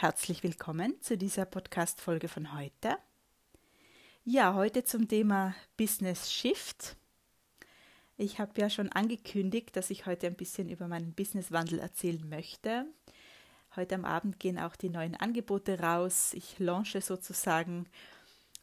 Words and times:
Herzlich 0.00 0.42
willkommen 0.42 0.94
zu 1.02 1.18
dieser 1.18 1.44
Podcast-Folge 1.44 2.28
von 2.28 2.56
heute. 2.56 2.96
Ja, 4.24 4.54
heute 4.54 4.82
zum 4.82 5.08
Thema 5.08 5.54
Business 5.76 6.32
Shift. 6.32 6.96
Ich 8.16 8.38
habe 8.38 8.58
ja 8.58 8.70
schon 8.70 8.90
angekündigt, 8.90 9.76
dass 9.76 9.90
ich 9.90 10.06
heute 10.06 10.26
ein 10.26 10.36
bisschen 10.36 10.70
über 10.70 10.88
meinen 10.88 11.12
Businesswandel 11.12 11.80
erzählen 11.80 12.26
möchte. 12.26 12.86
Heute 13.76 13.94
am 13.94 14.06
Abend 14.06 14.40
gehen 14.40 14.58
auch 14.58 14.74
die 14.74 14.88
neuen 14.88 15.16
Angebote 15.16 15.80
raus. 15.80 16.32
Ich 16.32 16.58
launche 16.58 17.02
sozusagen 17.02 17.86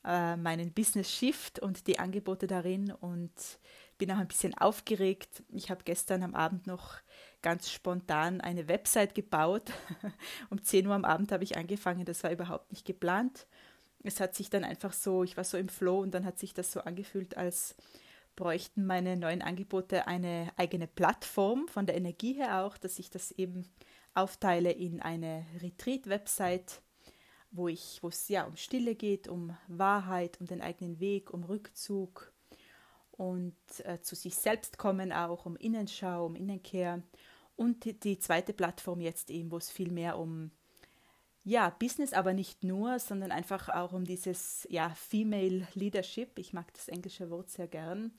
äh, 0.06 0.38
meinen 0.38 0.74
Business 0.74 1.12
Shift 1.12 1.60
und 1.60 1.86
die 1.86 2.00
Angebote 2.00 2.48
darin 2.48 2.92
und 2.92 3.32
bin 4.00 4.12
auch 4.12 4.18
ein 4.18 4.28
bisschen 4.28 4.58
aufgeregt. 4.58 5.44
Ich 5.50 5.70
habe 5.70 5.84
gestern 5.84 6.24
am 6.24 6.34
Abend 6.34 6.66
noch 6.66 6.96
ganz 7.42 7.70
spontan 7.70 8.42
eine 8.42 8.68
Website 8.68 9.16
gebaut. 9.16 9.72
um 10.50 10.62
10 10.62 10.88
Uhr 10.88 10.96
am 10.96 11.06
Abend 11.06 11.32
habe 11.32 11.44
ich 11.44 11.58
angefangen, 11.58 12.06
das 12.06 12.24
war 12.24 12.32
überhaupt 12.32 12.72
nicht 12.72 12.86
geplant. 12.86 13.48
Es 14.04 14.20
hat 14.20 14.36
sich 14.36 14.50
dann 14.50 14.64
einfach 14.64 14.94
so, 14.94 15.24
ich 15.24 15.38
war 15.38 15.44
so 15.44 15.58
im 15.58 15.70
Flow 15.70 16.00
und 16.00 16.12
dann 16.12 16.26
hat 16.26 16.40
sich 16.40 16.54
das 16.54 16.72
so 16.72 16.82
angefühlt, 16.82 17.38
als 17.38 17.76
bräuchten 18.36 18.86
meine 18.86 19.18
neuen 19.18 19.42
Angebote 19.42 20.08
eine 20.08 20.52
eigene 20.56 20.88
Plattform 20.88 21.68
von 21.68 21.86
der 21.86 21.98
Energie 21.98 22.34
her 22.34 22.64
auch, 22.64 22.78
dass 22.78 23.00
ich 23.00 23.10
das 23.10 23.32
eben 23.32 23.68
aufteile 24.14 24.72
in 24.72 25.02
eine 25.02 25.46
Retreat-Website, 25.62 26.82
wo 27.52 27.68
ich, 27.68 28.00
wo 28.02 28.10
es 28.10 28.30
ja 28.30 28.46
um 28.46 28.56
Stille 28.56 28.96
geht, 28.96 29.28
um 29.28 29.58
Wahrheit, 29.68 30.40
um 30.40 30.46
den 30.46 30.62
eigenen 30.62 31.00
Weg, 31.00 31.34
um 31.34 31.44
Rückzug 31.44 32.32
und 33.12 33.56
äh, 33.84 34.00
zu 34.02 34.16
sich 34.16 34.36
selbst 34.36 34.78
kommen 34.78 35.12
auch, 35.12 35.46
um 35.46 35.56
Innenschau, 35.58 36.26
um 36.26 36.36
Innenkehr. 36.36 37.02
Und 37.58 38.04
die, 38.04 38.20
zweite 38.20 38.54
Plattform 38.54 39.02
jetzt 39.02 39.30
eben, 39.30 39.52
wo 39.52 39.58
es 39.58 39.70
viel 39.70 39.92
mehr 39.92 40.18
um 40.18 40.52
ja, 41.44 41.70
Business, 41.70 42.14
aber 42.14 42.34
nicht 42.34 42.64
nur, 42.64 43.00
sondern 43.00 43.32
einfach 43.32 43.70
auch 43.70 43.94
um 43.94 44.06
dieses 44.06 44.68
ja, 44.70 44.90
Female 44.92 45.68
Leadership. 45.74 46.38
Ich 46.40 46.54
mag 46.54 46.74
das 46.74 46.88
englische 46.88 47.30
Wort 47.30 47.50
sehr 47.50 47.68
gern. 47.68 48.12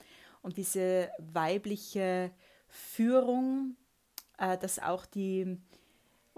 Um 0.42 0.52
diese 0.52 1.10
weibliche 1.18 2.32
Führung, 2.68 3.76
äh, 4.38 4.58
dass 4.58 4.78
auch 4.78 5.06
die 5.06 5.58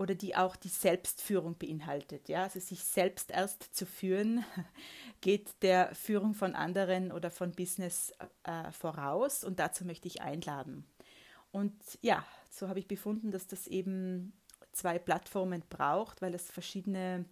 oder 0.01 0.15
die 0.15 0.35
auch 0.35 0.57
die 0.57 0.69
Selbstführung 0.69 1.59
beinhaltet. 1.59 2.29
Ja? 2.31 2.45
Also 2.45 2.59
sich 2.59 2.83
selbst 2.83 3.31
erst 3.31 3.75
zu 3.75 3.85
führen, 3.85 4.45
geht 5.21 5.63
der 5.63 5.95
Führung 5.95 6.35
von 6.35 6.55
anderen 6.55 7.13
oder 7.13 7.31
von 7.31 7.53
Business 7.53 8.13
äh, 8.45 8.73
voraus 8.73 9.45
und 9.45 9.61
dazu 9.61 9.85
möchte 9.85 10.09
ich 10.09 10.23
einladen. 10.23 10.87
Und 11.53 11.75
ja, 12.03 12.25
so 12.51 12.69
habe 12.69 12.79
ich 12.79 12.87
befunden, 12.87 13.31
dass 13.31 13.47
das 13.47 13.67
eben 13.67 14.33
zwei 14.73 14.99
Plattformen 14.99 15.63
braucht, 15.69 16.23
weil 16.23 16.35
es 16.35 16.51
verschiedene 16.51 17.25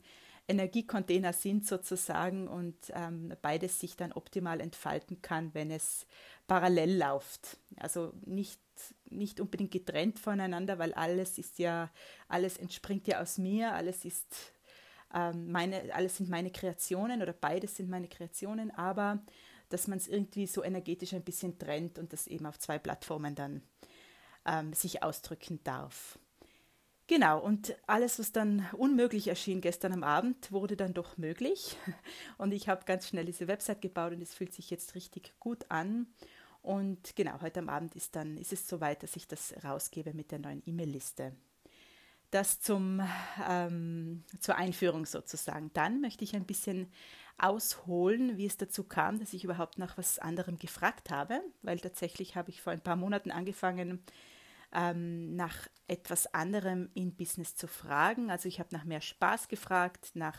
Energiecontainer 0.49 1.33
sind 1.33 1.67
sozusagen 1.67 2.49
und 2.49 2.75
ähm, 2.95 3.35
beides 3.43 3.79
sich 3.81 3.97
dann 3.97 4.13
optimal 4.13 4.61
entfalten 4.61 5.21
kann, 5.21 5.53
wenn 5.53 5.71
es 5.71 6.07
parallel 6.47 6.99
läuft. 6.99 7.59
Also 7.77 8.15
nicht, 8.25 8.61
nicht 9.11 9.41
unbedingt 9.41 9.71
getrennt 9.71 10.19
voneinander, 10.19 10.79
weil 10.79 10.95
alles 10.95 11.37
ist 11.37 11.59
ja, 11.59 11.91
alles 12.29 12.57
entspringt 12.57 13.07
ja 13.07 13.21
aus 13.21 13.37
mir, 13.37 13.75
alles 13.75 14.07
ist 14.07 14.53
ähm, 15.15 15.53
meine, 15.53 15.95
alles 15.95 16.17
sind 16.17 16.31
meine 16.31 16.51
Kreationen 16.51 17.21
oder 17.21 17.35
beides 17.35 17.77
sind 17.77 17.91
meine 17.91 18.09
Kreationen, 18.09 18.71
aber 18.71 19.23
dass 19.69 19.87
man 19.87 19.99
es 19.99 20.09
irgendwie 20.09 20.47
so 20.47 20.65
energetisch 20.65 21.13
ein 21.13 21.23
bisschen 21.23 21.59
trennt 21.59 21.99
und 21.99 22.15
das 22.15 22.27
eben 22.27 22.47
auf 22.47 22.59
zwei 22.59 22.79
Plattformen 22.79 23.35
dann 23.35 23.63
ähm, 24.49 24.73
sich 24.73 25.03
ausdrücken 25.03 25.61
darf. 25.63 26.19
Genau, 27.07 27.41
und 27.41 27.75
alles, 27.87 28.19
was 28.19 28.33
dann 28.33 28.67
unmöglich 28.73 29.29
erschien 29.29 29.61
gestern 29.63 29.93
am 29.95 30.05
Abend, 30.05 30.53
wurde 30.53 30.77
dann 30.77 30.93
doch 30.93 31.17
möglich. 31.17 31.77
Und 32.39 32.53
ich 32.53 32.69
habe 32.69 32.85
ganz 32.85 33.09
schnell 33.09 33.25
diese 33.25 33.49
Website 33.49 33.81
gebaut 33.81 34.13
und 34.13 34.21
es 34.21 34.35
fühlt 34.35 34.53
sich 34.53 34.69
jetzt 34.69 34.95
richtig 34.95 35.33
gut 35.41 35.65
an. 35.71 36.07
Und 36.61 37.17
genau, 37.17 37.41
heute 37.41 37.61
am 37.61 37.71
Abend 37.71 37.97
ist 37.97 38.15
dann 38.15 38.37
ist 38.37 38.53
es 38.53 38.69
soweit, 38.69 39.03
dass 39.03 39.17
ich 39.17 39.27
das 39.27 39.55
rausgebe 39.65 40.13
mit 40.13 40.31
der 40.33 40.39
neuen 40.39 40.63
E-Mail-Liste. 40.67 41.33
Das 42.31 42.61
zum, 42.61 43.01
ähm, 43.49 44.23
zur 44.39 44.57
Einführung 44.57 45.07
sozusagen. 45.07 45.71
Dann 45.73 46.03
möchte 46.03 46.25
ich 46.25 46.37
ein 46.37 46.45
bisschen 46.45 46.93
ausholen, 47.39 48.37
wie 48.37 48.45
es 48.45 48.59
dazu 48.59 48.85
kam, 48.85 49.19
dass 49.19 49.33
ich 49.33 49.45
überhaupt 49.45 49.79
nach 49.79 49.97
was 49.97 50.19
anderem 50.19 50.59
gefragt 50.59 51.09
habe, 51.11 51.41
weil 51.63 51.81
tatsächlich 51.81 52.37
habe 52.37 52.51
ich 52.51 52.61
vor 52.61 52.73
ein 52.75 52.83
paar 52.83 52.97
Monaten 52.97 53.31
angefangen, 53.31 54.03
ähm, 54.73 55.35
nach 55.35 55.69
etwas 55.87 56.33
anderem 56.35 56.91
in 56.95 57.15
Business 57.15 57.57
zu 57.57 57.67
fragen. 57.67 58.31
Also 58.31 58.49
ich 58.49 58.61
habe 58.61 58.69
nach 58.73 58.85
mehr 58.85 59.01
Spaß 59.01 59.49
gefragt, 59.49 60.11
nach 60.15 60.39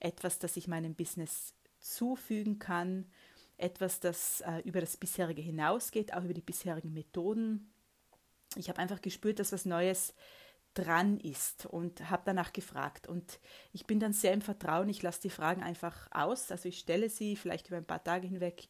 etwas, 0.00 0.38
das 0.38 0.56
ich 0.56 0.66
meinem 0.66 0.94
Business 0.94 1.54
zufügen 1.78 2.58
kann, 2.58 3.10
etwas, 3.56 4.00
das 4.00 4.40
äh, 4.40 4.60
über 4.64 4.80
das 4.80 4.96
bisherige 4.96 5.42
hinausgeht, 5.42 6.14
auch 6.14 6.24
über 6.24 6.34
die 6.34 6.40
bisherigen 6.40 6.92
Methoden. 6.92 7.72
Ich 8.56 8.68
habe 8.68 8.78
einfach 8.78 9.00
gespürt, 9.00 9.38
dass 9.38 9.52
was 9.52 9.64
Neues 9.64 10.14
dran 10.74 11.18
ist 11.18 11.66
und 11.66 12.10
habe 12.10 12.22
danach 12.24 12.52
gefragt. 12.52 13.06
Und 13.06 13.40
ich 13.72 13.86
bin 13.86 14.00
dann 14.00 14.12
sehr 14.12 14.32
im 14.32 14.40
Vertrauen, 14.40 14.88
ich 14.88 15.02
lasse 15.02 15.22
die 15.22 15.30
Fragen 15.30 15.62
einfach 15.62 16.08
aus, 16.10 16.50
also 16.50 16.68
ich 16.68 16.78
stelle 16.78 17.10
sie 17.10 17.36
vielleicht 17.36 17.68
über 17.68 17.76
ein 17.76 17.86
paar 17.86 18.02
Tage 18.02 18.26
hinweg 18.26 18.68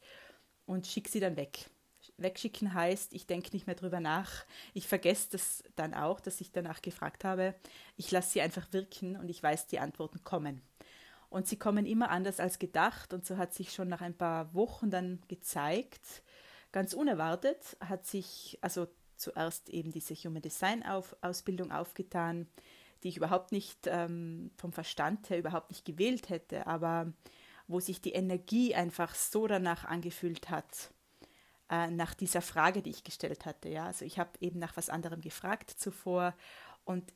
und 0.67 0.87
schicke 0.87 1.11
sie 1.11 1.21
dann 1.21 1.37
weg 1.37 1.71
wegschicken 2.21 2.75
heißt, 2.75 3.13
ich 3.13 3.27
denke 3.27 3.51
nicht 3.53 3.67
mehr 3.67 3.77
drüber 3.77 4.01
nach. 4.01 4.45
Ich 4.75 4.87
vergesse 4.87 5.31
das 5.33 5.65
dann 5.77 5.95
auch, 5.95 6.21
dass 6.21 6.41
ich 6.41 6.53
danach 6.53 6.83
gefragt 6.83 7.25
habe. 7.25 7.55
Ich 7.97 8.11
lasse 8.11 8.31
sie 8.31 8.41
einfach 8.41 8.73
wirken 8.73 9.17
und 9.17 9.29
ich 9.29 9.43
weiß, 9.43 9.67
die 9.67 9.79
Antworten 9.79 10.23
kommen. 10.25 10.63
Und 11.29 11.47
sie 11.47 11.57
kommen 11.57 11.87
immer 11.87 12.11
anders 12.11 12.41
als 12.41 12.59
gedacht 12.59 13.13
und 13.13 13.25
so 13.25 13.37
hat 13.37 13.55
sich 13.55 13.73
schon 13.73 13.89
nach 13.89 14.01
ein 14.01 14.17
paar 14.17 14.53
Wochen 14.53 14.91
dann 14.91 15.21
gezeigt, 15.29 16.23
ganz 16.73 16.93
unerwartet 16.93 17.77
hat 17.81 18.05
sich 18.05 18.59
also 18.61 18.89
zuerst 19.17 19.69
eben 19.71 19.93
diese 19.93 20.15
Human 20.15 20.43
Design 20.43 20.85
auf, 20.85 21.17
Ausbildung 21.21 21.71
aufgetan, 21.71 22.49
die 23.03 23.09
ich 23.09 23.17
überhaupt 23.17 23.53
nicht 23.53 23.87
ähm, 23.87 24.51
vom 24.57 24.73
Verstand 24.73 25.31
her 25.31 25.39
überhaupt 25.39 25.71
nicht 25.71 25.85
gewählt 25.85 26.29
hätte, 26.29 26.67
aber 26.67 27.13
wo 27.69 27.81
sich 27.81 28.01
die 28.01 28.13
Energie 28.13 28.75
einfach 28.75 29.15
so 29.15 29.47
danach 29.47 29.85
angefühlt 29.85 30.51
hat, 30.51 30.91
äh, 31.71 31.91
nach 31.91 32.15
dieser 32.15 32.43
Frage, 32.43 32.83
die 32.83 32.91
ich 32.91 33.05
gestellt 33.05 33.47
hatte. 33.47 33.69
Ja? 33.69 33.87
Also 33.87 34.05
ich 34.05 34.19
habe 34.19 34.31
eben 34.41 34.59
nach 34.59 34.77
was 34.77 34.91
anderem 34.91 35.21
gefragt 35.21 35.71
zuvor 35.71 36.35
und 36.85 37.13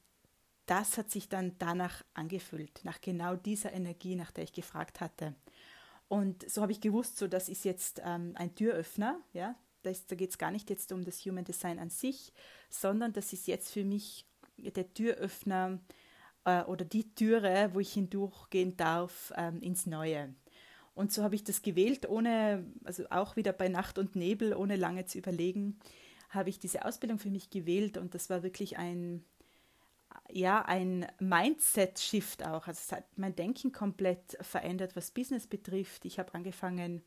das 0.66 0.96
hat 0.96 1.10
sich 1.10 1.28
dann 1.28 1.56
danach 1.58 2.04
angefühlt, 2.14 2.80
nach 2.84 3.00
genau 3.00 3.36
dieser 3.36 3.72
Energie, 3.72 4.16
nach 4.16 4.30
der 4.30 4.44
ich 4.44 4.52
gefragt 4.52 5.00
hatte. 5.00 5.34
Und 6.08 6.48
so 6.50 6.62
habe 6.62 6.72
ich 6.72 6.80
gewusst, 6.80 7.18
so 7.18 7.28
das 7.28 7.48
ist 7.48 7.64
jetzt 7.64 8.00
ähm, 8.04 8.32
ein 8.36 8.54
Türöffner, 8.54 9.20
ja. 9.32 9.56
Das, 9.82 10.06
da 10.06 10.16
geht 10.16 10.30
es 10.30 10.38
gar 10.38 10.50
nicht 10.50 10.70
jetzt 10.70 10.92
um 10.92 11.04
das 11.04 11.18
Human 11.26 11.44
Design 11.44 11.78
an 11.78 11.90
sich, 11.90 12.32
sondern 12.70 13.12
das 13.12 13.34
ist 13.34 13.46
jetzt 13.46 13.70
für 13.70 13.84
mich 13.84 14.26
der 14.56 14.94
Türöffner 14.94 15.78
äh, 16.44 16.62
oder 16.62 16.86
die 16.86 17.14
Türe, 17.14 17.70
wo 17.74 17.80
ich 17.80 17.92
hindurchgehen 17.92 18.78
darf 18.78 19.30
ähm, 19.36 19.60
ins 19.60 19.84
Neue. 19.84 20.34
Und 20.94 21.12
so 21.12 21.22
habe 21.22 21.34
ich 21.34 21.44
das 21.44 21.62
gewählt, 21.62 22.08
ohne, 22.08 22.64
also 22.84 23.04
auch 23.10 23.36
wieder 23.36 23.52
bei 23.52 23.68
Nacht 23.68 23.98
und 23.98 24.14
Nebel, 24.14 24.54
ohne 24.54 24.76
lange 24.76 25.06
zu 25.06 25.18
überlegen, 25.18 25.78
habe 26.30 26.50
ich 26.50 26.58
diese 26.58 26.84
Ausbildung 26.84 27.18
für 27.18 27.30
mich 27.30 27.50
gewählt 27.50 27.96
und 27.96 28.14
das 28.14 28.30
war 28.30 28.42
wirklich 28.42 28.76
ein, 28.76 29.24
ja, 30.30 30.62
ein 30.64 31.06
Mindset-Shift 31.18 32.44
auch. 32.44 32.66
Also 32.66 32.80
es 32.84 32.92
hat 32.92 33.04
mein 33.16 33.34
Denken 33.34 33.72
komplett 33.72 34.36
verändert, 34.40 34.94
was 34.96 35.10
Business 35.10 35.46
betrifft. 35.46 36.04
Ich 36.04 36.18
habe 36.18 36.34
angefangen, 36.34 37.02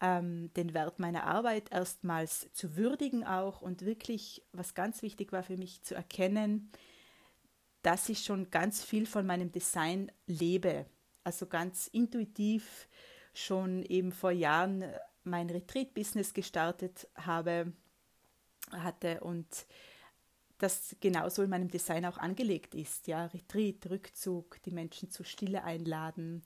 ähm, 0.00 0.52
den 0.54 0.74
Wert 0.74 0.98
meiner 0.98 1.24
Arbeit 1.24 1.72
erstmals 1.72 2.52
zu 2.52 2.76
würdigen 2.76 3.24
auch 3.24 3.62
und 3.62 3.84
wirklich, 3.84 4.42
was 4.52 4.74
ganz 4.74 5.02
wichtig 5.02 5.32
war 5.32 5.42
für 5.42 5.56
mich, 5.56 5.82
zu 5.82 5.94
erkennen, 5.94 6.70
dass 7.82 8.08
ich 8.08 8.24
schon 8.24 8.50
ganz 8.50 8.84
viel 8.84 9.06
von 9.06 9.26
meinem 9.26 9.52
Design 9.52 10.10
lebe 10.26 10.86
also 11.26 11.46
ganz 11.46 11.88
intuitiv 11.88 12.88
schon 13.34 13.82
eben 13.82 14.12
vor 14.12 14.30
Jahren 14.30 14.84
mein 15.24 15.50
Retreat-Business 15.50 16.32
gestartet 16.32 17.08
habe, 17.16 17.72
hatte 18.70 19.20
und 19.20 19.66
das 20.58 20.94
genauso 21.00 21.42
in 21.42 21.50
meinem 21.50 21.68
Design 21.68 22.06
auch 22.06 22.16
angelegt 22.16 22.76
ist. 22.76 23.08
Ja, 23.08 23.26
Retreat, 23.26 23.90
Rückzug, 23.90 24.62
die 24.62 24.70
Menschen 24.70 25.10
zu 25.10 25.24
Stille 25.24 25.64
einladen, 25.64 26.42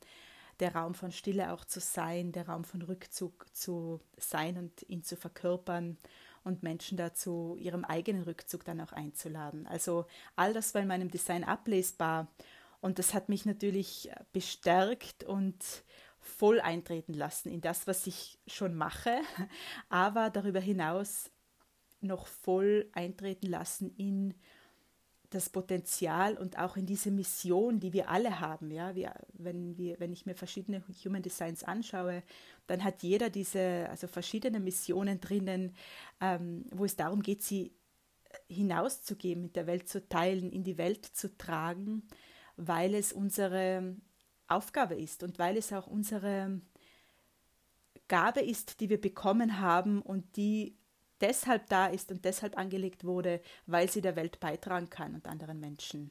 der 0.61 0.75
Raum 0.75 0.94
von 0.94 1.12
Stille 1.12 1.53
auch 1.53 1.67
zu 1.67 1.79
sein, 1.79 2.33
der 2.33 2.49
Raum 2.49 2.65
von 2.65 2.81
Rückzug 2.81 3.55
zu 3.55 4.00
sein 4.17 4.56
und 4.56 4.88
ihn 4.88 5.03
zu 5.03 5.15
verkörpern 5.15 5.99
und 6.43 6.62
Menschen 6.62 6.97
dazu 6.97 7.55
ihrem 7.59 7.85
eigenen 7.85 8.23
Rückzug 8.23 8.65
dann 8.65 8.81
auch 8.81 8.93
einzuladen. 8.93 9.67
Also 9.67 10.06
all 10.37 10.55
das 10.55 10.73
war 10.73 10.81
in 10.81 10.88
meinem 10.88 11.11
Design 11.11 11.44
ablesbar 11.44 12.29
und 12.81 12.99
das 12.99 13.15
hat 13.15 13.29
mich 13.29 13.44
natürlich 13.44 14.11
bestärkt 14.32 15.25
und 15.25 15.56
voll 16.19 16.61
eintreten 16.61 17.15
lassen 17.15 17.50
in 17.50 17.61
das, 17.61 17.87
was 17.87 18.06
ich 18.06 18.38
schon 18.47 18.75
mache, 18.75 19.21
aber 19.88 20.31
darüber 20.31 20.61
hinaus 20.61 21.31
noch 22.00 22.27
voll 22.27 22.88
eintreten 22.93 23.47
lassen 23.47 23.94
in 23.97 24.35
das 25.31 25.49
Potenzial 25.49 26.37
und 26.37 26.59
auch 26.59 26.77
in 26.77 26.87
diese 26.87 27.11
Mission, 27.11 27.79
die 27.79 27.93
wir 27.93 28.11
alle 28.11 28.41
haben. 28.41 28.71
Ja, 28.71 28.97
wir, 28.97 29.15
wenn, 29.33 29.79
wir, 29.79 30.00
wenn 30.00 30.12
ich 30.12 30.26
mir 30.26 30.35
verschiedene 30.35 30.83
Human 31.05 31.23
Designs 31.23 31.62
anschaue, 31.62 32.25
dann 32.67 32.83
hat 32.83 33.03
jeder 33.03 33.31
diese, 33.31 33.87
also 33.88 34.09
verschiedene 34.09 34.59
Missionen 34.59 35.21
drinnen, 35.21 35.76
ähm, 36.21 36.65
wo 36.73 36.85
es 36.85 36.97
darum 36.97 37.23
geht, 37.23 37.43
sie 37.43 37.73
hinauszugeben, 38.49 39.43
mit 39.43 39.56
der 39.56 39.69
Welt 39.69 39.88
zu 39.88 40.06
teilen, 40.09 40.50
in 40.50 40.65
die 40.65 40.79
Welt 40.79 41.05
zu 41.06 41.37
tragen, 41.37 42.09
weil 42.61 42.95
es 42.95 43.12
unsere 43.12 43.97
Aufgabe 44.49 44.95
ist 44.95 45.23
und 45.23 45.39
weil 45.39 45.57
es 45.57 45.73
auch 45.73 45.87
unsere 45.87 46.61
Gabe 48.09 48.41
ist, 48.41 48.81
die 48.81 48.91
wir 48.91 49.01
bekommen 49.01 49.61
haben 49.61 50.03
und 50.03 50.37
die 50.37 50.77
deshalb 51.21 51.69
da 51.69 51.87
ist 51.87 52.11
und 52.11 52.25
deshalb 52.25 52.59
angelegt 52.59 53.05
wurde, 53.05 53.41
weil 53.67 53.91
sie 53.91 54.01
der 54.01 54.17
Welt 54.17 54.41
beitragen 54.41 54.91
kann 54.91 55.15
und 55.15 55.27
anderen 55.27 55.61
Menschen. 55.61 56.11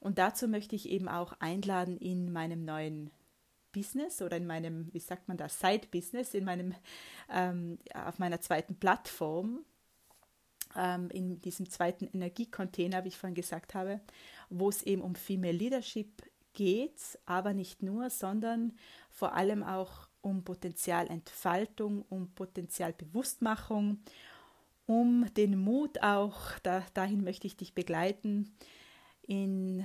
Und 0.00 0.18
dazu 0.18 0.48
möchte 0.48 0.76
ich 0.76 0.88
eben 0.88 1.08
auch 1.08 1.34
einladen 1.40 1.96
in 1.98 2.32
meinem 2.32 2.64
neuen 2.64 3.10
Business 3.72 4.22
oder 4.22 4.36
in 4.36 4.46
meinem, 4.46 4.92
wie 4.92 4.98
sagt 4.98 5.28
man 5.28 5.36
das, 5.36 5.60
Side-Business, 5.60 6.34
in 6.34 6.44
meinem, 6.44 6.74
ähm, 7.30 7.78
auf 7.94 8.18
meiner 8.18 8.40
zweiten 8.40 8.74
Plattform, 8.76 9.64
ähm, 10.76 11.10
in 11.10 11.40
diesem 11.40 11.68
zweiten 11.68 12.06
Energiecontainer, 12.06 13.04
wie 13.04 13.08
ich 13.08 13.18
vorhin 13.18 13.34
gesagt 13.34 13.74
habe, 13.74 14.00
wo 14.50 14.68
es 14.68 14.82
eben 14.82 15.02
um 15.02 15.14
Female 15.14 15.56
Leadership 15.56 16.22
geht, 16.52 17.18
aber 17.26 17.54
nicht 17.54 17.82
nur, 17.82 18.10
sondern 18.10 18.72
vor 19.08 19.34
allem 19.34 19.62
auch 19.62 20.08
um 20.20 20.44
Potenzialentfaltung, 20.44 22.04
um 22.08 22.34
Potenzialbewusstmachung, 22.34 24.00
um 24.86 25.32
den 25.34 25.58
Mut 25.58 26.02
auch, 26.02 26.58
da, 26.62 26.84
dahin 26.94 27.22
möchte 27.22 27.46
ich 27.46 27.56
dich 27.56 27.74
begleiten, 27.74 28.52
in, 29.22 29.84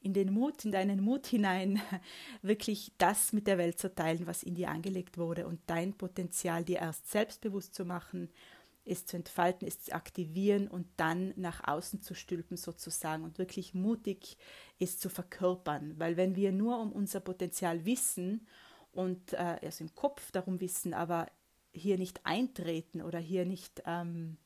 in 0.00 0.14
den 0.14 0.32
Mut, 0.32 0.64
in 0.64 0.72
deinen 0.72 1.02
Mut 1.02 1.26
hinein, 1.26 1.80
wirklich 2.42 2.92
das 2.98 3.32
mit 3.32 3.46
der 3.46 3.58
Welt 3.58 3.78
zu 3.78 3.94
teilen, 3.94 4.26
was 4.26 4.42
in 4.42 4.54
dir 4.54 4.70
angelegt 4.70 5.18
wurde 5.18 5.46
und 5.46 5.60
dein 5.66 5.92
Potenzial 5.92 6.64
dir 6.64 6.78
erst 6.78 7.10
selbstbewusst 7.10 7.74
zu 7.74 7.84
machen, 7.84 8.30
es 8.84 9.06
zu 9.06 9.16
entfalten, 9.16 9.66
es 9.66 9.82
zu 9.82 9.92
aktivieren 9.94 10.68
und 10.68 10.86
dann 10.96 11.32
nach 11.36 11.66
außen 11.66 12.00
zu 12.02 12.14
stülpen 12.14 12.56
sozusagen 12.56 13.24
und 13.24 13.38
wirklich 13.38 13.74
mutig 13.74 14.36
es 14.78 14.98
zu 14.98 15.08
verkörpern. 15.08 15.98
Weil 15.98 16.16
wenn 16.16 16.36
wir 16.36 16.52
nur 16.52 16.80
um 16.80 16.92
unser 16.92 17.20
Potenzial 17.20 17.84
wissen 17.84 18.46
und 18.92 19.32
äh, 19.34 19.58
erst 19.62 19.80
im 19.80 19.94
Kopf 19.94 20.32
darum 20.32 20.60
wissen, 20.60 20.94
aber 20.94 21.28
hier 21.72 21.96
nicht 21.96 22.20
eintreten 22.24 23.02
oder 23.02 23.18
hier 23.18 23.46
nicht 23.46 23.82
ähm, 23.86 24.36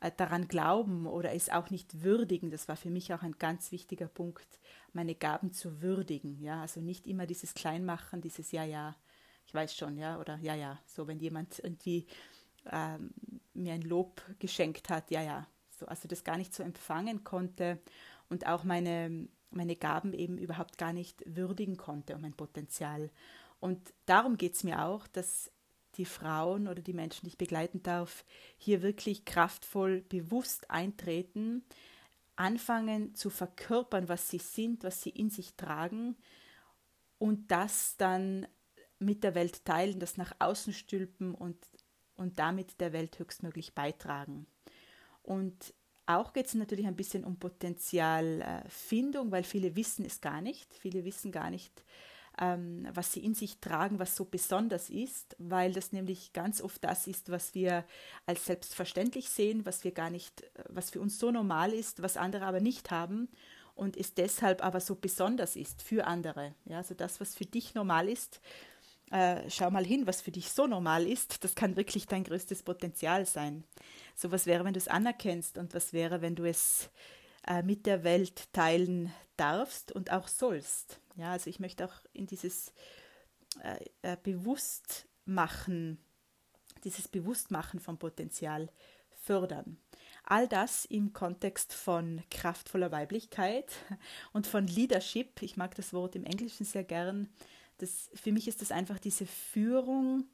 äh, 0.00 0.10
daran 0.16 0.48
glauben 0.48 1.06
oder 1.06 1.32
es 1.34 1.50
auch 1.50 1.70
nicht 1.70 2.02
würdigen, 2.02 2.50
das 2.50 2.68
war 2.68 2.76
für 2.76 2.90
mich 2.90 3.12
auch 3.12 3.22
ein 3.22 3.38
ganz 3.38 3.72
wichtiger 3.72 4.08
Punkt, 4.08 4.60
meine 4.92 5.14
Gaben 5.14 5.52
zu 5.52 5.82
würdigen. 5.82 6.40
Ja, 6.40 6.62
also 6.62 6.80
nicht 6.80 7.06
immer 7.06 7.26
dieses 7.26 7.54
Kleinmachen, 7.54 8.20
dieses 8.20 8.52
Ja, 8.52 8.64
ja, 8.64 8.96
ich 9.46 9.54
weiß 9.54 9.74
schon, 9.76 9.98
ja, 9.98 10.18
oder 10.18 10.38
Ja, 10.38 10.54
ja, 10.54 10.78
so 10.86 11.06
wenn 11.06 11.18
jemand 11.20 11.58
irgendwie 11.58 12.06
ähm, 12.70 13.10
mir 13.54 13.74
ein 13.74 13.82
Lob 13.82 14.22
geschenkt 14.38 14.88
hat, 14.88 15.10
ja, 15.10 15.22
ja, 15.22 15.46
so, 15.78 15.86
also 15.86 16.08
das 16.08 16.24
gar 16.24 16.36
nicht 16.36 16.54
so 16.54 16.62
empfangen 16.62 17.24
konnte 17.24 17.78
und 18.28 18.46
auch 18.46 18.64
meine, 18.64 19.28
meine 19.50 19.76
Gaben 19.76 20.12
eben 20.12 20.38
überhaupt 20.38 20.78
gar 20.78 20.92
nicht 20.92 21.22
würdigen 21.26 21.76
konnte 21.76 22.14
und 22.14 22.22
mein 22.22 22.34
Potenzial. 22.34 23.10
Und 23.58 23.92
darum 24.06 24.36
geht 24.36 24.54
es 24.54 24.64
mir 24.64 24.84
auch, 24.84 25.06
dass 25.06 25.50
die 25.96 26.04
Frauen 26.04 26.68
oder 26.68 26.82
die 26.82 26.92
Menschen, 26.92 27.22
die 27.24 27.30
ich 27.30 27.38
begleiten 27.38 27.82
darf, 27.82 28.24
hier 28.56 28.82
wirklich 28.82 29.24
kraftvoll, 29.24 30.02
bewusst 30.02 30.70
eintreten, 30.70 31.64
anfangen 32.36 33.14
zu 33.14 33.28
verkörpern, 33.28 34.08
was 34.08 34.30
sie 34.30 34.38
sind, 34.38 34.84
was 34.84 35.02
sie 35.02 35.10
in 35.10 35.30
sich 35.30 35.56
tragen 35.56 36.16
und 37.18 37.50
das 37.50 37.96
dann 37.98 38.46
mit 38.98 39.24
der 39.24 39.34
Welt 39.34 39.64
teilen, 39.64 39.98
das 39.98 40.16
nach 40.16 40.32
außen 40.38 40.72
stülpen 40.72 41.34
und, 41.34 41.56
und 42.20 42.38
damit 42.38 42.80
der 42.80 42.92
Welt 42.92 43.18
höchstmöglich 43.18 43.74
beitragen. 43.74 44.46
Und 45.22 45.74
auch 46.06 46.32
geht 46.32 46.46
es 46.46 46.54
natürlich 46.54 46.86
ein 46.86 46.96
bisschen 46.96 47.24
um 47.24 47.38
Potenzialfindung, 47.38 49.30
weil 49.30 49.44
viele 49.44 49.74
wissen 49.74 50.04
es 50.04 50.20
gar 50.20 50.40
nicht. 50.40 50.72
Viele 50.74 51.04
wissen 51.04 51.32
gar 51.32 51.50
nicht, 51.50 51.84
ähm, 52.38 52.86
was 52.92 53.12
sie 53.12 53.24
in 53.24 53.34
sich 53.34 53.58
tragen, 53.60 53.98
was 53.98 54.16
so 54.16 54.24
besonders 54.24 54.90
ist, 54.90 55.34
weil 55.38 55.72
das 55.72 55.92
nämlich 55.92 56.32
ganz 56.32 56.60
oft 56.60 56.84
das 56.84 57.06
ist, 57.06 57.30
was 57.30 57.54
wir 57.54 57.84
als 58.26 58.44
selbstverständlich 58.44 59.28
sehen, 59.28 59.64
was 59.64 59.84
wir 59.84 59.92
gar 59.92 60.10
nicht, 60.10 60.44
was 60.68 60.90
für 60.90 61.00
uns 61.00 61.18
so 61.18 61.30
normal 61.30 61.72
ist, 61.72 62.02
was 62.02 62.16
andere 62.16 62.44
aber 62.44 62.60
nicht 62.60 62.90
haben 62.90 63.28
und 63.74 63.96
es 63.96 64.14
deshalb 64.14 64.62
aber 64.62 64.80
so 64.80 64.94
besonders 64.94 65.56
ist 65.56 65.82
für 65.82 66.06
andere. 66.06 66.54
Ja, 66.66 66.78
also 66.78 66.94
das, 66.94 67.20
was 67.20 67.34
für 67.34 67.46
dich 67.46 67.74
normal 67.74 68.08
ist, 68.08 68.40
äh, 69.10 69.48
schau 69.50 69.70
mal 69.70 69.84
hin, 69.84 70.06
was 70.06 70.20
für 70.20 70.30
dich 70.30 70.50
so 70.50 70.66
normal 70.66 71.06
ist, 71.06 71.42
das 71.44 71.54
kann 71.54 71.76
wirklich 71.76 72.06
dein 72.06 72.24
größtes 72.24 72.62
Potenzial 72.62 73.26
sein. 73.26 73.64
So 74.14 74.30
was 74.30 74.46
wäre, 74.46 74.64
wenn 74.64 74.74
du 74.74 74.78
es 74.78 74.88
anerkennst 74.88 75.58
und 75.58 75.74
was 75.74 75.92
wäre, 75.92 76.22
wenn 76.22 76.36
du 76.36 76.44
es 76.44 76.90
äh, 77.46 77.62
mit 77.62 77.86
der 77.86 78.04
Welt 78.04 78.52
teilen 78.52 79.12
darfst 79.36 79.92
und 79.92 80.12
auch 80.12 80.28
sollst. 80.28 81.00
Ja, 81.16 81.32
also 81.32 81.50
ich 81.50 81.58
möchte 81.58 81.84
auch 81.84 81.94
in 82.12 82.26
dieses 82.26 82.72
äh, 83.62 83.84
äh, 84.02 84.16
Bewusstmachen, 84.22 85.98
dieses 86.84 87.08
Bewusstmachen 87.08 87.80
vom 87.80 87.98
Potenzial 87.98 88.70
fördern. 89.10 89.76
All 90.24 90.46
das 90.46 90.84
im 90.84 91.12
Kontext 91.12 91.72
von 91.72 92.22
kraftvoller 92.30 92.92
Weiblichkeit 92.92 93.72
und 94.32 94.46
von 94.46 94.66
Leadership. 94.66 95.42
Ich 95.42 95.56
mag 95.56 95.74
das 95.74 95.92
Wort 95.92 96.14
im 96.14 96.24
Englischen 96.24 96.64
sehr 96.64 96.84
gern. 96.84 97.28
Das, 97.80 98.10
für 98.14 98.32
mich 98.32 98.48
ist 98.48 98.60
das 98.60 98.72
einfach 98.72 98.98
diese 98.98 99.26
Führung, 99.26 100.24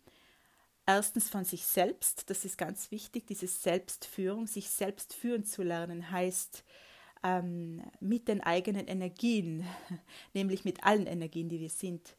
erstens 0.86 1.28
von 1.28 1.44
sich 1.44 1.64
selbst, 1.64 2.30
das 2.30 2.44
ist 2.44 2.58
ganz 2.58 2.90
wichtig, 2.90 3.26
diese 3.26 3.46
Selbstführung, 3.46 4.46
sich 4.46 4.70
selbst 4.70 5.14
führen 5.14 5.44
zu 5.44 5.62
lernen, 5.62 6.10
heißt 6.10 6.64
ähm, 7.22 7.82
mit 8.00 8.28
den 8.28 8.40
eigenen 8.40 8.86
Energien, 8.86 9.64
nämlich 10.34 10.64
mit 10.64 10.84
allen 10.84 11.06
Energien, 11.06 11.48
die 11.48 11.60
wir 11.60 11.70
sind, 11.70 12.16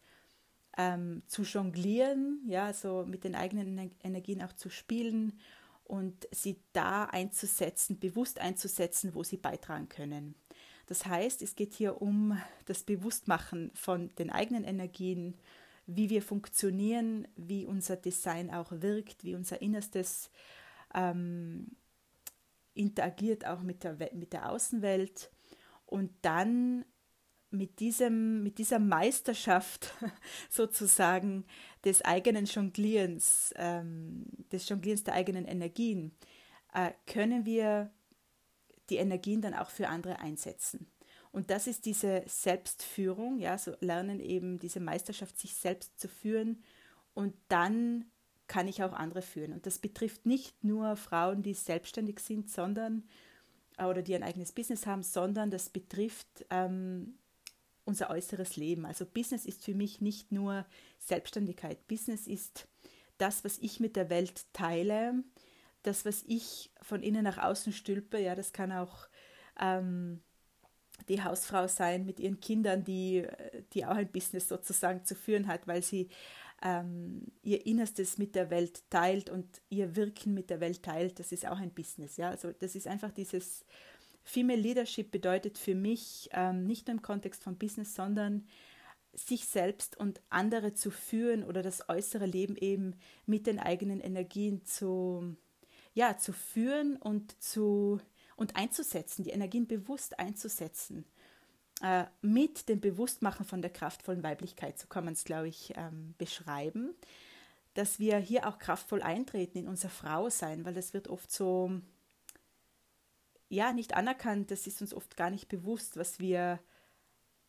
ähm, 0.77 1.24
zu 1.27 1.44
jonglieren, 1.44 2.41
ja, 2.47 2.73
so 2.73 3.06
mit 3.06 3.23
den 3.23 3.35
eigenen 3.35 3.91
Energien 4.03 4.44
auch 4.44 4.53
zu 4.53 4.69
spielen 4.69 5.39
und 5.83 6.27
sie 6.31 6.59
da 6.73 7.06
einzusetzen, 7.06 8.00
bewusst 8.00 8.39
einzusetzen, 8.39 9.15
wo 9.15 9.23
sie 9.23 9.38
beitragen 9.38 9.90
können. 9.90 10.35
Das 10.87 11.06
heißt, 11.06 11.41
es 11.41 11.56
geht 11.56 11.73
hier 11.73 12.01
um 12.01 12.41
das 12.65 12.83
Bewusstmachen 12.83 13.71
von 13.75 14.13
den 14.15 14.29
eigenen 14.29 14.63
Energien, 14.63 15.35
wie 15.85 16.09
wir 16.09 16.21
funktionieren, 16.21 17.27
wie 17.35 17.65
unser 17.65 17.95
Design 17.95 18.49
auch 18.51 18.71
wirkt, 18.71 19.23
wie 19.23 19.35
unser 19.35 19.61
Innerstes 19.61 20.29
ähm, 20.94 21.75
interagiert 22.73 23.45
auch 23.45 23.61
mit 23.61 23.83
der, 23.83 23.97
mit 24.13 24.33
der 24.33 24.49
Außenwelt. 24.49 25.29
Und 25.85 26.11
dann 26.21 26.85
mit, 27.49 27.79
diesem, 27.79 28.44
mit 28.44 28.57
dieser 28.57 28.79
Meisterschaft 28.79 29.94
sozusagen 30.49 31.45
des 31.83 32.03
eigenen 32.03 32.45
Jonglierens, 32.45 33.53
ähm, 33.57 34.25
des 34.51 34.67
Jonglierens 34.69 35.03
der 35.03 35.15
eigenen 35.15 35.45
Energien, 35.45 36.15
äh, 36.73 36.91
können 37.06 37.45
wir 37.45 37.91
die 38.89 38.97
Energien 38.97 39.41
dann 39.41 39.53
auch 39.53 39.69
für 39.69 39.87
andere 39.89 40.19
einsetzen. 40.19 40.87
Und 41.31 41.51
das 41.51 41.67
ist 41.67 41.85
diese 41.85 42.23
Selbstführung, 42.25 43.39
ja, 43.39 43.57
so 43.57 43.73
lernen 43.79 44.19
eben 44.19 44.59
diese 44.59 44.79
Meisterschaft, 44.79 45.37
sich 45.39 45.56
selbst 45.56 45.99
zu 45.99 46.07
führen 46.07 46.63
und 47.13 47.33
dann 47.49 48.06
kann 48.47 48.67
ich 48.67 48.81
auch 48.81 48.94
andere 48.94 49.21
führen. 49.21 49.53
Und 49.53 49.65
das 49.65 49.77
betrifft 49.77 50.25
nicht 50.25 50.63
nur 50.63 50.95
Frauen, 50.95 51.44
die 51.44 51.53
selbstständig 51.53 52.19
sind, 52.19 52.49
sondern 52.49 53.03
oder 53.77 54.01
die 54.01 54.15
ein 54.15 54.23
eigenes 54.23 54.51
Business 54.51 54.87
haben, 54.87 55.03
sondern 55.03 55.51
das 55.51 55.69
betrifft 55.69 56.45
ähm, 56.49 57.19
unser 57.85 58.09
äußeres 58.09 58.56
Leben. 58.56 58.85
Also 58.85 59.06
Business 59.06 59.45
ist 59.45 59.63
für 59.63 59.75
mich 59.75 60.01
nicht 60.01 60.31
nur 60.31 60.65
Selbstständigkeit. 60.97 61.87
Business 61.87 62.25
ist 62.25 62.67
das, 63.17 63.44
was 63.44 63.59
ich 63.59 63.79
mit 63.79 63.95
der 63.95 64.09
Welt 64.09 64.45
teile, 64.53 65.23
das, 65.87 66.06
was 66.06 66.23
ich 66.27 66.71
von 66.81 67.01
innen 67.01 67.23
nach 67.23 67.37
außen 67.37 67.73
stülpe. 67.73 68.19
Ja, 68.19 68.35
das 68.35 68.53
kann 68.53 68.71
auch 68.71 69.07
ähm, 69.59 70.21
die 71.09 71.23
Hausfrau 71.23 71.67
sein 71.67 72.06
mit 72.06 72.19
ihren 72.19 72.39
Kindern, 72.39 72.83
die, 72.83 73.25
die 73.73 73.85
auch 73.85 73.95
ein 73.95 74.11
Business 74.11 74.47
sozusagen 74.47 75.06
zu 75.06 75.15
führen 75.15 75.47
hat, 75.47 75.67
weil 75.67 75.81
sie 75.81 76.09
ähm, 76.61 77.31
ihr 77.44 77.65
Innerstes 77.65 78.17
mit 78.17 78.35
der 78.35 78.49
Welt 78.49 78.83
teilt 78.89 79.29
und 79.29 79.61
ihr 79.69 79.95
Wirken 79.95 80.33
mit 80.33 80.49
der 80.49 80.59
Welt 80.59 80.83
teilt, 80.83 81.19
das 81.19 81.31
ist 81.31 81.45
auch 81.45 81.59
ein 81.59 81.73
Business. 81.73 82.17
Ja? 82.17 82.29
Also 82.29 82.51
das 82.51 82.75
ist 82.75 82.87
einfach 82.87 83.11
dieses 83.11 83.63
Female 84.23 84.59
Leadership 84.59 85.11
bedeutet 85.11 85.57
für 85.57 85.75
mich 85.75 86.29
ähm, 86.33 86.65
nicht 86.65 86.87
nur 86.87 86.95
im 86.95 87.01
Kontext 87.01 87.44
von 87.44 87.57
Business, 87.57 87.95
sondern 87.95 88.45
sich 89.13 89.45
selbst 89.45 89.97
und 89.97 90.21
andere 90.29 90.73
zu 90.73 90.91
führen 90.91 91.44
oder 91.44 91.63
das 91.63 91.89
äußere 91.89 92.25
Leben 92.25 92.56
eben 92.56 92.95
mit 93.25 93.47
den 93.47 93.57
eigenen 93.57 93.99
Energien 93.99 94.63
zu, 94.65 95.35
ja, 95.97 96.16
zu 96.16 96.31
führen 96.31 96.95
und 96.95 97.42
zu 97.42 97.99
und 98.35 98.56
einzusetzen, 98.56 99.23
die 99.23 99.31
Energien 99.31 99.66
bewusst 99.66 100.19
einzusetzen. 100.19 101.06
Äh, 101.81 102.06
mit 102.21 102.69
dem 102.69 102.80
Bewusstmachen 102.80 103.47
von 103.47 103.63
der 103.63 103.71
kraftvollen 103.71 104.21
Weiblichkeit, 104.21 104.77
so 104.77 104.85
kann 104.85 105.06
man 105.06 105.13
es, 105.13 105.23
glaube 105.23 105.47
ich, 105.47 105.73
ähm, 105.75 106.13
beschreiben, 106.19 106.94
dass 107.73 107.97
wir 107.97 108.19
hier 108.19 108.47
auch 108.47 108.59
kraftvoll 108.59 109.01
eintreten 109.01 109.57
in 109.57 109.68
unser 109.68 109.89
Frausein, 109.89 110.66
weil 110.66 110.75
das 110.75 110.94
wird 110.94 111.07
oft 111.07 111.31
so, 111.31 111.71
ja, 113.49 113.73
nicht 113.73 113.95
anerkannt, 113.95 114.51
das 114.51 114.68
ist 114.68 114.81
uns 114.81 114.94
oft 114.94 115.18
gar 115.18 115.31
nicht 115.31 115.47
bewusst, 115.47 115.97
was 115.97 116.19
wir 116.19 116.59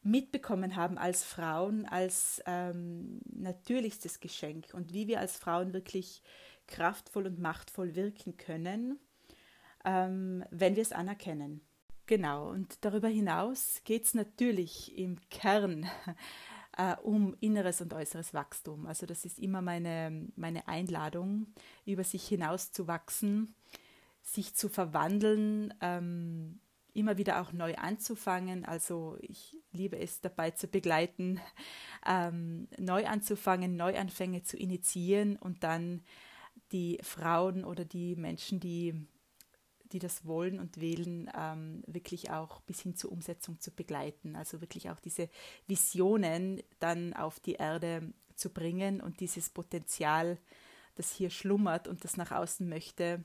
mitbekommen 0.02 0.74
haben 0.74 0.96
als 0.96 1.22
Frauen, 1.22 1.84
als 1.84 2.42
ähm, 2.46 3.20
natürlichstes 3.26 4.20
Geschenk 4.20 4.72
und 4.72 4.94
wie 4.94 5.06
wir 5.06 5.20
als 5.20 5.36
Frauen 5.36 5.74
wirklich 5.74 6.22
kraftvoll 6.68 7.26
und 7.26 7.40
machtvoll 7.40 7.96
wirken 7.96 8.36
können, 8.36 9.00
ähm, 9.84 10.44
wenn 10.50 10.76
wir 10.76 10.82
es 10.82 10.92
anerkennen. 10.92 11.60
Genau, 12.06 12.48
und 12.48 12.84
darüber 12.84 13.08
hinaus 13.08 13.82
geht 13.84 14.04
es 14.04 14.14
natürlich 14.14 14.96
im 14.96 15.18
Kern 15.28 15.86
äh, 16.78 16.94
um 17.02 17.36
inneres 17.40 17.80
und 17.82 17.92
äußeres 17.92 18.32
Wachstum. 18.32 18.86
Also 18.86 19.04
das 19.04 19.24
ist 19.24 19.38
immer 19.38 19.60
meine, 19.60 20.28
meine 20.36 20.66
Einladung, 20.68 21.48
über 21.84 22.04
sich 22.04 22.26
hinaus 22.26 22.72
zu 22.72 22.86
wachsen, 22.86 23.54
sich 24.22 24.54
zu 24.54 24.70
verwandeln, 24.70 25.74
ähm, 25.82 26.60
immer 26.94 27.18
wieder 27.18 27.40
auch 27.42 27.52
neu 27.52 27.74
anzufangen. 27.76 28.64
Also 28.64 29.18
ich 29.20 29.56
liebe 29.72 29.98
es 29.98 30.20
dabei 30.20 30.52
zu 30.52 30.66
begleiten, 30.66 31.40
ähm, 32.06 32.68
neu 32.78 33.06
anzufangen, 33.06 33.76
Neuanfänge 33.76 34.44
zu 34.44 34.56
initiieren 34.56 35.36
und 35.36 35.62
dann 35.62 36.02
die 36.72 36.98
Frauen 37.02 37.64
oder 37.64 37.84
die 37.84 38.16
Menschen, 38.16 38.60
die, 38.60 38.94
die 39.92 39.98
das 39.98 40.26
wollen 40.26 40.58
und 40.58 40.80
wählen, 40.80 41.30
ähm, 41.36 41.82
wirklich 41.86 42.30
auch 42.30 42.60
bis 42.62 42.80
hin 42.80 42.96
zur 42.96 43.12
Umsetzung 43.12 43.60
zu 43.60 43.70
begleiten. 43.70 44.36
Also 44.36 44.60
wirklich 44.60 44.90
auch 44.90 45.00
diese 45.00 45.28
Visionen 45.66 46.62
dann 46.78 47.14
auf 47.14 47.40
die 47.40 47.54
Erde 47.54 48.12
zu 48.34 48.50
bringen 48.50 49.00
und 49.00 49.20
dieses 49.20 49.50
Potenzial, 49.50 50.38
das 50.94 51.12
hier 51.12 51.30
schlummert 51.30 51.88
und 51.88 52.04
das 52.04 52.16
nach 52.16 52.32
außen 52.32 52.68
möchte, 52.68 53.24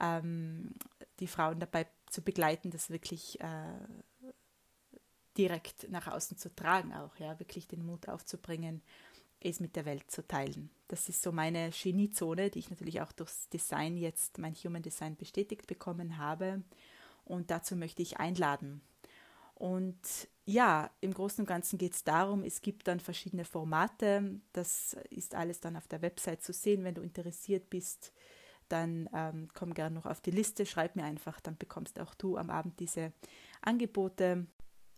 ähm, 0.00 0.74
die 1.20 1.26
Frauen 1.26 1.60
dabei 1.60 1.86
zu 2.10 2.22
begleiten, 2.22 2.70
das 2.70 2.90
wirklich 2.90 3.40
äh, 3.40 3.78
direkt 5.36 5.90
nach 5.90 6.06
außen 6.06 6.36
zu 6.36 6.54
tragen, 6.54 6.92
auch 6.92 7.16
ja, 7.16 7.38
wirklich 7.38 7.68
den 7.68 7.84
Mut 7.84 8.08
aufzubringen, 8.08 8.82
es 9.40 9.60
mit 9.60 9.76
der 9.76 9.84
Welt 9.84 10.10
zu 10.10 10.26
teilen. 10.26 10.70
Das 10.88 11.08
ist 11.08 11.22
so 11.22 11.32
meine 11.32 11.70
Geniezone, 11.70 12.50
die 12.50 12.60
ich 12.60 12.70
natürlich 12.70 13.00
auch 13.00 13.12
durchs 13.12 13.48
Design 13.48 13.96
jetzt, 13.96 14.38
mein 14.38 14.54
Human 14.54 14.82
Design 14.82 15.16
bestätigt 15.16 15.66
bekommen 15.66 16.18
habe. 16.18 16.62
Und 17.24 17.50
dazu 17.50 17.76
möchte 17.76 18.02
ich 18.02 18.18
einladen. 18.18 18.80
Und 19.54 19.98
ja, 20.44 20.90
im 21.00 21.12
Großen 21.12 21.42
und 21.42 21.48
Ganzen 21.48 21.78
geht 21.78 21.94
es 21.94 22.04
darum, 22.04 22.44
es 22.44 22.60
gibt 22.60 22.86
dann 22.86 23.00
verschiedene 23.00 23.44
Formate. 23.44 24.40
Das 24.52 24.96
ist 25.10 25.34
alles 25.34 25.60
dann 25.60 25.76
auf 25.76 25.88
der 25.88 26.02
Website 26.02 26.42
zu 26.42 26.52
sehen, 26.52 26.84
wenn 26.84 26.94
du 26.94 27.02
interessiert 27.02 27.68
bist 27.70 28.12
dann 28.68 29.08
ähm, 29.12 29.48
komm 29.54 29.74
gerne 29.74 29.94
noch 29.94 30.06
auf 30.06 30.20
die 30.20 30.30
Liste, 30.30 30.66
schreib 30.66 30.96
mir 30.96 31.04
einfach, 31.04 31.40
dann 31.40 31.56
bekommst 31.56 31.98
auch 32.00 32.14
du 32.14 32.36
am 32.36 32.50
Abend 32.50 32.80
diese 32.80 33.12
Angebote. 33.62 34.46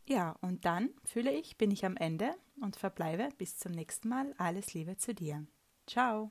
Ja, 0.09 0.37
und 0.41 0.65
dann 0.65 0.91
fühle 1.05 1.33
ich, 1.33 1.59
bin 1.59 1.71
ich 1.71 1.85
am 1.85 1.97
Ende 1.97 2.31
und 2.61 2.77
verbleibe 2.77 3.29
bis 3.37 3.59
zum 3.59 3.73
nächsten 3.73 4.09
Mal. 4.09 4.35
Alles 4.39 4.75
Liebe 4.75 4.97
zu 4.97 5.15
dir. 5.15 5.47
Tchau! 5.89 6.31